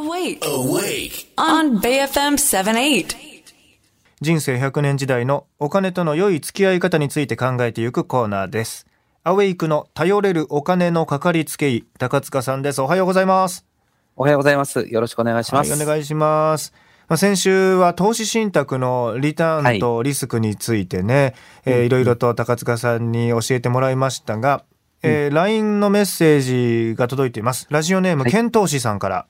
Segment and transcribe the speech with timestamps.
[0.00, 0.38] Awake.
[0.42, 1.26] Awake.
[1.36, 3.16] On BFM 78.
[4.20, 8.86] 人生100年時代のお金との良い付き合い方について考えていくコーナーです。
[9.24, 12.80] アウェイクの頼れるお金のかかりつけ医、高塚さんです。
[12.80, 13.66] おはようございます。
[14.14, 14.86] おはようございます。
[14.88, 15.72] よろしくお願いします。
[15.72, 16.72] はい、お願いします。
[17.08, 21.34] まあ、先週は投資信託のリターンとリスクについてね、
[21.64, 24.62] えーいろいろと高塚さんに教えてもらいましたが、
[25.02, 27.66] えー LINE のメッセージが届いています。
[27.70, 29.26] ラジオネーム、はいケン投資さんから。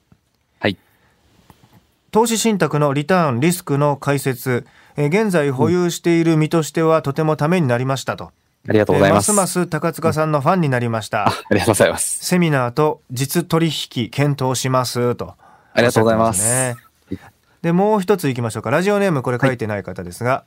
[2.11, 2.23] はい。
[2.23, 4.65] 投資信託のリターンリスクの解説、
[4.97, 8.31] えー現在保有している身としてはとてもためになりましたと。
[8.67, 9.31] ありがとうございます。
[9.31, 11.27] えーますます高塚さんのファンになりました。
[11.27, 12.25] ありがとうございます。
[12.25, 15.35] セミナーと実取引検討しますと。
[15.73, 16.75] ありがとうございます。
[17.61, 18.71] で、もう一ついきましょうか。
[18.71, 20.43] ラジオネームこれ書いてない方ですが、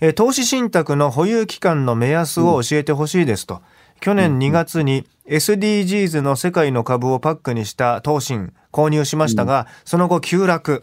[0.00, 3.62] えー投資信託の保有期間の目安を教えてほしいですと。
[4.00, 10.82] 去年2月に SDGs の世界の株をパックにした投信購入しましたが、その後急落。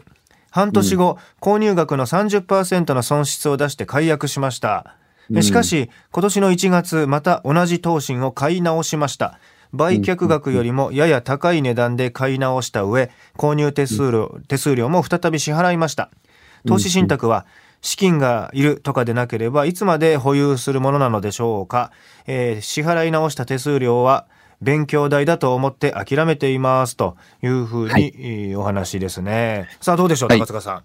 [0.52, 4.96] 半年後、購入額の30%の損失を出して解約しました。
[5.34, 9.38] えしかし、今年の1月、また同じ投信を買い直しました。
[9.72, 16.10] 売却額よりもやや高い値段で買い直した上、購入手数料手数料も再び支払いました。
[16.66, 17.46] 投資信託は、
[17.80, 21.92] 資金がいるとかでなければ、いつまで保有するものなのでしょうか。
[22.26, 24.26] えー支払い直した手数料は、
[24.62, 26.96] 勉強代だと思って諦めています。
[26.96, 29.68] というふうに、お話ですね。
[29.80, 30.82] さあ、どうでしょう、はい高塚さん。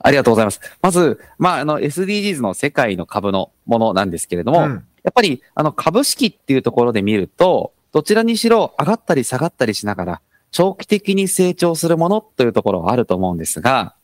[0.00, 0.60] ありがとうございます。
[0.82, 13.94] まず、まあ、あの、SDGs の世界の株のものなんですけれども、うんやっぱり、あの、株式っていうところで見ると、どちらにしろ上がったり下がったりしながら、長期的に成長するものというところはあると思うんですが、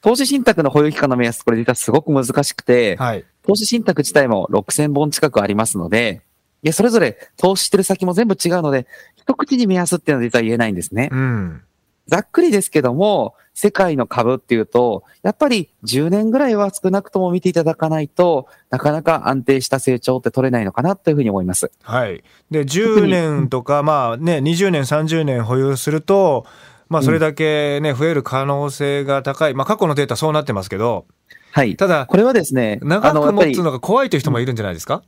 [0.00, 3.24] 投資信託の保有期間の目安、これ実はすごく難しくて、はい。
[3.46, 6.25] 投資信託自体も6000本近くありますので、い
[6.66, 8.86] や、それぞれ投資してる先も全部違うので、
[9.16, 11.08] 一口に目安っていうのは実は言えないんですね。
[11.12, 11.62] うん。
[12.06, 21.70] ざっくりですけども、世界の株っていうと、やっぱり10年ぐらいは少なくとも見ていただかないとなかなか安定した成長って取れないのかなというふうに思います。
[21.82, 22.22] はい。
[22.50, 26.46] で、10年とか、まあね、20年、30年保有すると、
[26.88, 29.54] まあそれだけね、増える可能性が高い。
[29.54, 31.06] まあ過去のデータそうなってますけど、
[31.50, 31.76] はい。
[31.76, 35.02] ただ、これはですね、長く持つのが怖いという人もいるんじゃないですか？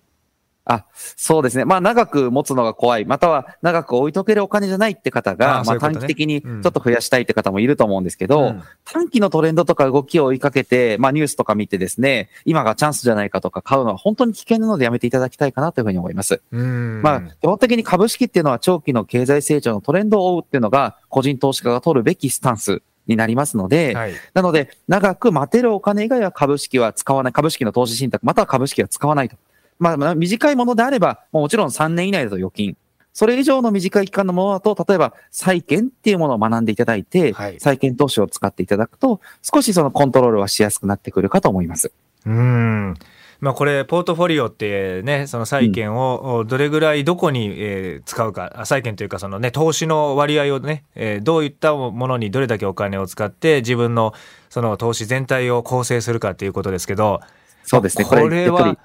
[0.71, 1.65] あ、そうですね。
[1.65, 3.07] まあ、長く持つのが怖い。
[3.07, 16.41] または、長く置いとけるお金じゃないって方あが、まあ、ーそういうことね短期的にちうんょっと増やしたいって方もいると思うんですけど、うん短期のトレンドとか動きを追いかけて、まあ、ニュースとか見てですね、今がチャンスじゃないかとか買うのは本当に危険なのでやめていただきたいかなというふうに思います。
[16.53, 17.03] うん。
[17.03, 24.13] まあ、基本的に株式っていうのは長期の経済成長のトレンドを追うっていうのが、個人投資家が取るべきスタンスになりますので、はい。
[24.35, 29.37] なので、長く待てるお金以外は株式は使わない、株式の投資信託、または株式は使わないと。
[29.79, 32.77] まあ、まあ短いものであれば、もちろん3年以内だと預金。
[33.13, 41.91] それ以上の短い期間のものだと、例えば債券っていうものを学んでいただいて、はい債券投資を使っていただくと、少しそのコントロールはしやすくなってくるかと思います。
[42.27, 42.95] うん。
[43.41, 54.15] まあこれ、ポートフォリオってね、その債券をどれぐらいどこにえー使うか、あ債券というかそのね、投資の割合をね、えーどういったものにどれだけお金を使って自分の
[54.49, 57.21] その投資全体を構成するかっていうことですけど、
[57.65, 58.05] そうですね。
[58.05, 58.77] これは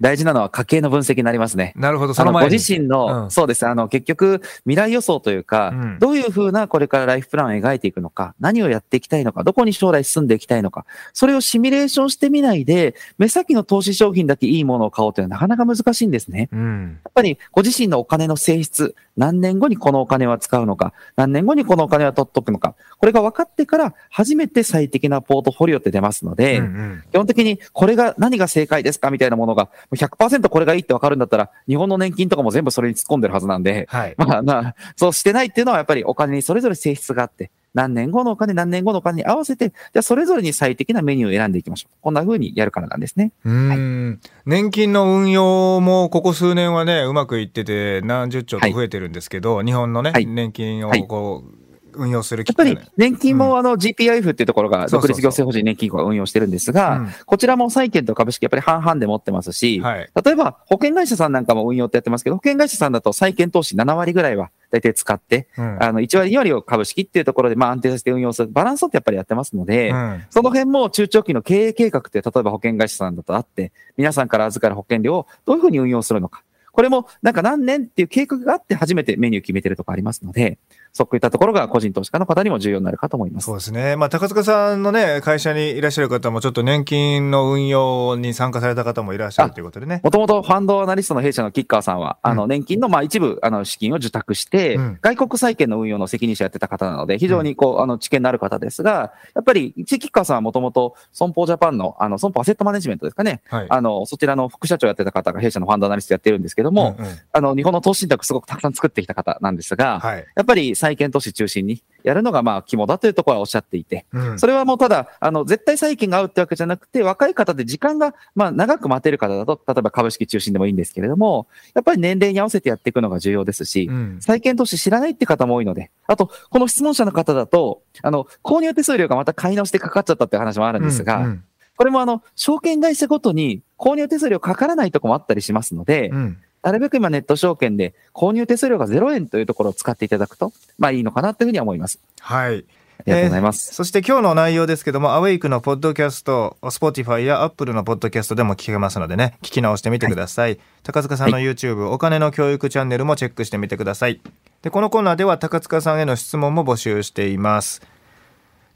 [0.00, 1.72] 大事なのは家計の分析になりますね。
[1.76, 2.46] なるほど、そあのご。
[2.48, 3.66] 自身の、うんそうです。
[3.66, 16.48] あの、結局、未来予想というか、うんどういうふうなこれからライフプランを描いていくのか、何をやっていきたいのか、どこに将来進んでいきたいのか、それをシミュレーションしてみないで、目先の投資商品だけいいものを買おうというのはなかなか難しいんですね。
[16.52, 17.00] うん。
[17.04, 34.14] やっぱりご自身のお金の性質、何年後にこのお金は使うのか、何年後にこのお金は取っとくのか、これが分かってから初めて最適なポートフォリオって出ますので、うんうん基本的にこれが何が正解ですかみたいなものが100%これがいいって分かるんだったら、日本の年金とかも全部それに突っ込んでるはずなんで、はい。
[34.16, 41.96] まあまあ、そうしてないっていうのはやっぱりお金にそれぞれ性質があって、何年後のお金、何年後のお金に合わせて、じゃあそれぞれに最適なメニューを選んでいきましょう。
[42.00, 43.32] こんな風にやるからなんですね。
[43.44, 44.20] うん。
[44.46, 51.67] 年金の運用もここ数年はね、うまくいってて、何十兆と増えてるんですけど、日本のね、はい年金をはいこう、
[51.98, 60.10] 運用するやっぱり年金もあの GPIF っていうところが独立行政法人年金庫が運用してるんですが、うんこちらも債券と株式やっぱり半々で持ってますし、はい。
[60.24, 65.82] 例えば保険会社さんなんかも運用ってやってますけど、保険会社さんだと債券投資7割ぐらいは大体使って、うん。
[65.82, 70.24] あの1割2割を株式っていうところでまあ安定させて運用するバランスをってやっぱりやってますので、うん。
[70.30, 76.42] その辺も中長期の経営計画って、例えば保険会社さんだとあって、皆さんから預かる保険料をどういうふうに運用するのか。
[76.78, 80.58] これもなんか何年っていう計画があって初めてメニュー決めてるとかありますので、
[80.98, 83.44] そういったところが個人投資家の方にも重要になるかと思います。
[83.44, 83.94] そうですね。
[83.94, 90.00] まあ、高塚さんのね、会社にいらっしゃる方も、ちょっと年金の運用に参加された方もいらっしゃるということでね。
[90.02, 103.40] もともとファンドアナリストの弊社の吉川さんは、あの、年金のまあ一部、あの、資金を受託して、うん外国債券の運用の責任者やってた方なので、非常にこう、あの、知見のある方ですが、やっぱり、吉川さんはもともと、損保ジャパンの、あの、損保アセットマネジメントですかね。
[103.48, 103.66] はい。
[103.68, 110.26] あの、そちらの副社長やってた方が弊社のファンドアナリストやってるんですけども、うんうんあの、日本の投資信託すごくたくさん作ってきた方なんですが、はい。
[110.34, 114.38] やっぱり債券投資中心にやるのがまあ肝だというところはおっしゃっていて、うん。
[114.38, 124.18] それはもうただ、あの、絶対債券が合うってわけじゃなくて、若い方で時間が、まあ、長く待てる方だと、例えば株式中心でもいいんですけれども、やっぱり年齢に合わせてやっていくのが重要ですし、うん。
[124.20, 131.44] 債券投資知らないって方も多いので、あと、この質問者の方だと、あの、購入手数料がまた買い直してかかっちゃったっていう話もあるんですが、うんうん。
[131.76, 142.00] これもあの、証券会社ごとに購入手数料かからないとこもあったりしますので、うんなるべく今ネット証券で購入手数料が0円というところを使っていただくと、まあいいのかなというふうには思います。
[142.20, 142.64] はい。
[142.98, 143.74] ありがとうございます。
[143.74, 150.58] そして今日の内容ですけども、アウェイクのポッドキャスト、Spotify や Apple のポッドキャストでも聞けますのでね、聞き直してみてください。
[150.82, 154.20] 高塚さんの YouTube、お金の教育チャンネルもチェックしてみてください。
[154.62, 157.82] で、このコーナーでは高塚さんへの質問も募集しています。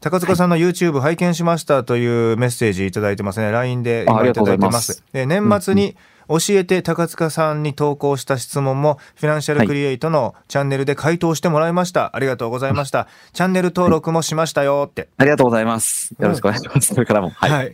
[0.00, 3.50] 高塚さんの YouTube 拝見しましたというメッセージいただいてますね。
[3.50, 5.04] LINE であありがとうございいてまますす。
[5.12, 5.96] で年末に
[6.38, 12.14] 教えて高塚さんに投稿した質問もフィナンシャルクリエイトのチャンネルで回答してもらいました。
[12.16, 13.08] ありがとうございました。
[13.32, 15.08] チャンネル登録もしましたよって。
[15.18, 16.14] ありがとうございます。
[16.18, 16.94] よろしくお願いします。
[16.94, 17.30] それからも。
[17.30, 17.50] はい。
[17.50, 17.72] はい。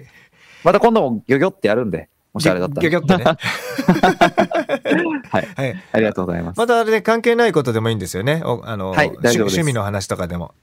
[0.64, 2.88] また今度もギョギョってやるんで、もしあれだったら。
[2.88, 3.24] ギョギョってね。
[5.30, 5.48] はい。
[5.56, 5.82] はい。
[5.92, 6.58] ありがとうございます。
[6.58, 8.42] またあれね、関係ないことでもいいんですよね。
[8.44, 10.54] おあの、はい趣味の話とかでも。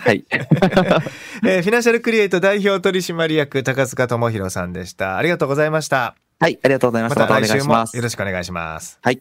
[0.00, 0.24] はい。
[0.30, 5.16] えーフィナンシャルクリエイト代表取締役高塚智博さんでした。
[5.16, 6.16] ありがとうございました。
[6.40, 6.58] はい。
[6.62, 7.20] ありがとうございました。
[7.20, 8.02] またお願い来週もしますよ。
[8.02, 8.98] ろしくお願いします。
[9.02, 9.20] はい。